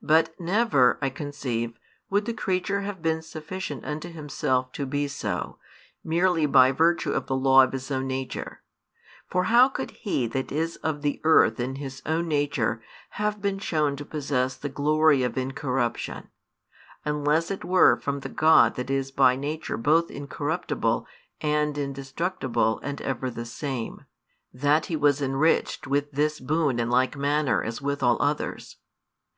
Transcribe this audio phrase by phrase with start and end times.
[0.00, 1.78] But never, I conceive,
[2.08, 5.58] would the creature have been sufficient unto himself to be so,
[6.02, 8.62] merely by virtue of the law of his own nature;
[9.28, 12.82] for how could he that is of the earth in his own nature
[13.20, 16.30] have been shown to possess the glory of incorruption,
[17.04, 21.06] unless it were from the God that is by nature both incorruptible
[21.42, 24.06] and indestructible and ever the same,
[24.54, 28.78] that he was enriched with this boon in like manner as with all others?